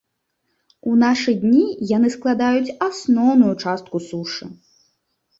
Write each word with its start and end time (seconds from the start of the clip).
У 0.91 0.93
нашы 1.01 1.33
дні 1.43 1.59
яны 1.97 2.09
складаюць 2.15 2.73
асноўную 2.85 3.51
частку 3.63 4.01
сушы. 4.07 4.49